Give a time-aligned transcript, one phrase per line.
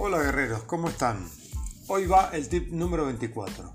[0.00, 1.28] Hola guerreros, ¿cómo están?
[1.88, 3.72] Hoy va el tip número 24.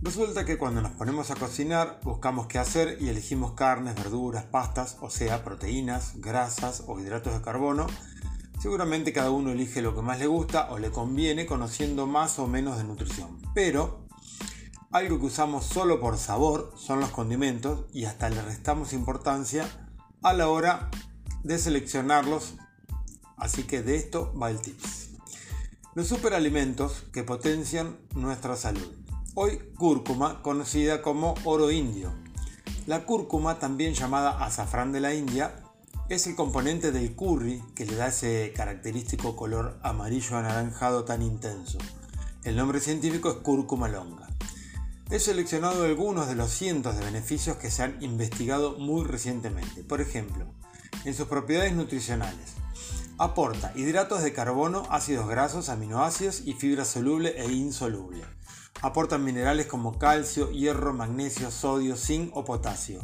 [0.00, 4.96] Resulta que cuando nos ponemos a cocinar buscamos qué hacer y elegimos carnes, verduras, pastas,
[5.00, 7.88] o sea, proteínas, grasas o hidratos de carbono.
[8.60, 12.46] Seguramente cada uno elige lo que más le gusta o le conviene conociendo más o
[12.46, 13.40] menos de nutrición.
[13.52, 14.06] Pero
[14.92, 19.66] algo que usamos solo por sabor son los condimentos y hasta le restamos importancia
[20.22, 20.88] a la hora
[21.42, 22.54] de seleccionarlos.
[23.36, 25.15] Así que de esto va el tips.
[25.96, 28.92] Los superalimentos que potencian nuestra salud.
[29.32, 32.12] Hoy cúrcuma, conocida como oro indio.
[32.86, 35.56] La cúrcuma, también llamada azafrán de la India,
[36.10, 41.78] es el componente del curry que le da ese característico color amarillo anaranjado tan intenso.
[42.44, 44.28] El nombre científico es cúrcuma longa.
[45.10, 49.82] He seleccionado algunos de los cientos de beneficios que se han investigado muy recientemente.
[49.82, 50.44] Por ejemplo,
[51.06, 52.65] en sus propiedades nutricionales.
[53.18, 58.22] Aporta hidratos de carbono, ácidos grasos, aminoácidos y fibra soluble e insoluble.
[58.82, 63.00] Aporta minerales como calcio, hierro, magnesio, sodio, zinc o potasio.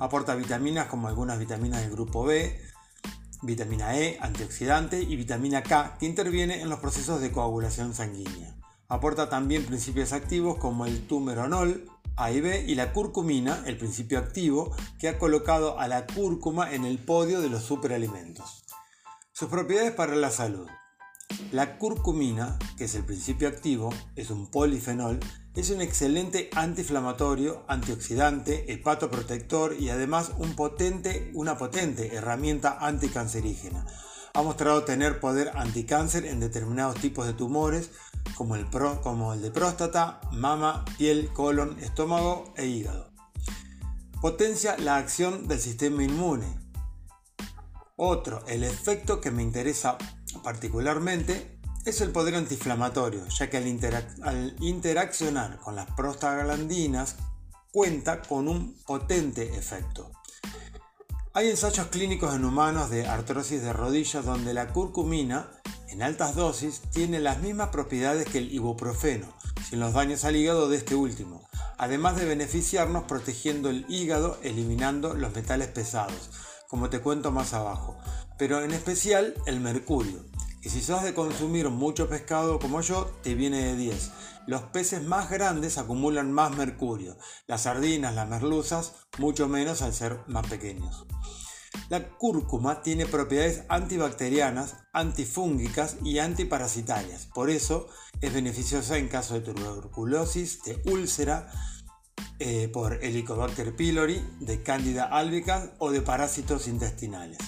[0.00, 2.60] Aporta vitaminas como algunas vitaminas del grupo B,
[3.42, 8.56] vitamina E, antioxidante y vitamina K, que interviene en los procesos de coagulación sanguínea.
[8.88, 14.18] Aporta también principios activos como el tumeronol, A y B, y la curcumina, el principio
[14.18, 18.61] activo, que ha colocado a la cúrcuma en el podio de los superalimentos.
[19.34, 20.68] Sus propiedades para la salud.
[21.52, 25.18] La curcumina, que es el principio activo, es un polifenol,
[25.54, 33.86] es un excelente antiinflamatorio, antioxidante, hepatoprotector y además una potente herramienta anticancerígena.
[34.34, 37.90] Ha mostrado tener poder anticáncer en determinados tipos de tumores
[38.34, 38.66] como el,
[39.02, 43.10] como el de próstata, mama, piel, colon, estómago e hígado.
[44.20, 46.61] Potencia la acción del sistema inmune,
[48.02, 49.96] otro, el efecto que me interesa
[50.42, 57.16] particularmente es el poder antiinflamatorio, ya que al, interaccionar con las prostaglandinas
[57.70, 60.10] cuenta con un potente efecto.
[61.32, 65.50] Hay ensayos clínicos en humanos de artrosis de rodillas donde la curcumina
[65.88, 69.32] en altas dosis tiene las mismas propiedades que el ibuprofeno,
[69.68, 75.14] sin los daños al hígado de este último, además de beneficiarnos protegiendo el hígado eliminando
[75.14, 76.30] los metales pesados,
[76.72, 77.98] como te cuento más abajo,
[78.38, 80.24] pero en especial el mercurio.
[80.62, 84.10] Y si sos de consumir mucho pescado como yo, te viene de 10.
[84.46, 90.20] Los peces más grandes acumulan más mercurio, las sardinas, las merluzas, mucho menos al ser
[90.28, 91.04] más pequeños.
[91.90, 97.26] La cúrcuma tiene propiedades antibacterianas, antifúngicas y antiparasitarias.
[97.26, 97.86] Por eso
[98.22, 101.50] es beneficiosa en caso de tuberculosis, de úlcera,
[102.44, 107.38] eh, por Helicobacter pylori, de Candida albicans o de parásitos intestinales.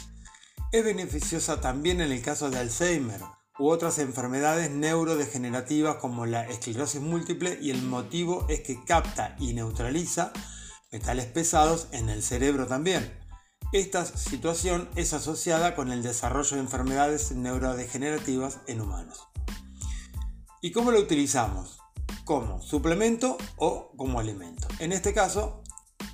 [0.71, 3.21] Es beneficiosa también en el caso de Alzheimer
[3.59, 9.53] u otras enfermedades neurodegenerativas como la esclerosis múltiple y el motivo es que capta y
[9.53, 10.33] neutraliza
[10.93, 13.19] metales pesados en el cerebro también.
[13.72, 19.27] Esta situación es asociada con el desarrollo de enfermedades neurodegenerativas en humanos.
[20.62, 21.81] ¿Y cómo lo utilizamos?
[22.25, 24.67] Como suplemento o como alimento.
[24.79, 25.62] En este caso,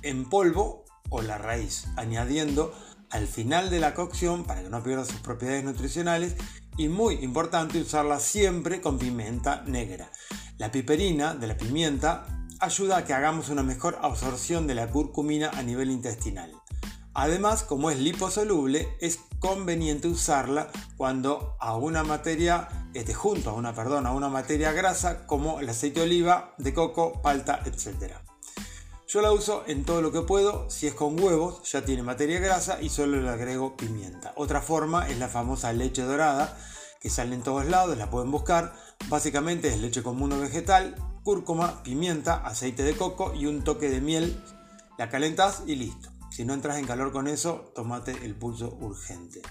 [0.01, 2.73] en polvo o la raíz, añadiendo
[3.09, 6.35] al final de la cocción para que no pierda sus propiedades nutricionales
[6.77, 10.11] y muy importante usarla siempre con pimienta negra.
[10.57, 12.25] La piperina de la pimienta
[12.59, 16.60] ayuda a que hagamos una mejor absorción de la curcumina a nivel intestinal.
[17.13, 23.73] Además, como es liposoluble, es conveniente usarla cuando a una materia, este, junto a una,
[23.73, 28.13] perdón, a una materia grasa como el aceite de oliva, de coco, palta, etc.
[29.07, 32.39] Yo la uso en todo lo que puedo, si es con huevos ya tiene materia
[32.39, 34.31] grasa y solo le agrego pimienta.
[34.37, 36.57] Otra forma es la famosa leche dorada,
[37.01, 38.73] que sale en todos lados, la pueden buscar.
[39.09, 43.99] Básicamente es leche común o vegetal, cúrcuma, pimienta, aceite de coco y un toque de
[43.99, 44.41] miel.
[44.97, 46.20] La calentas y listo.
[46.41, 49.43] Si no entras en calor con eso, tomate el pulso urgente.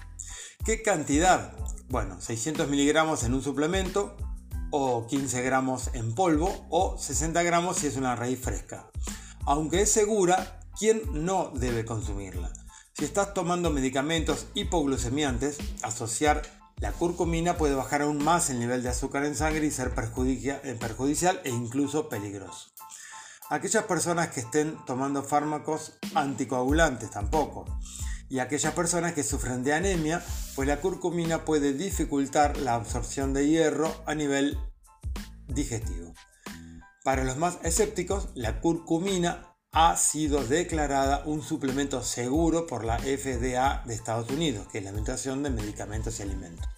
[0.65, 1.53] ¿Qué cantidad?
[1.87, 4.17] Bueno, 600 miligramos en un suplemento
[4.71, 8.91] o 15 gramos en polvo o 60 gramos si es una raíz fresca.
[9.45, 12.51] Aunque es segura, ¿quién no debe consumirla?
[12.91, 16.41] Si estás tomando medicamentos hipoglucemiantes, asociar
[16.81, 20.77] la curcumina puede bajar aún más el nivel de azúcar en sangre y ser eh,
[20.77, 22.71] perjudicial e incluso peligroso.
[23.51, 27.65] Aquellas personas que estén tomando fármacos anticoagulantes tampoco.
[28.29, 30.23] Y aquellas personas que sufren de anemia,
[30.55, 34.57] pues la curcumina puede dificultar la absorción de hierro a nivel
[35.49, 36.13] digestivo.
[37.03, 43.83] Para los más escépticos, la curcumina ha sido declarada un suplemento seguro por la FDA
[43.85, 46.69] de Estados Unidos, que es la Administración de Medicamentos y Alimentos.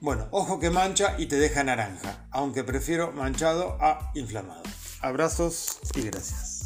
[0.00, 4.64] Bueno, ojo que mancha y te deja naranja, aunque prefiero manchado a inflamado.
[5.04, 6.63] Abrazos y gracias.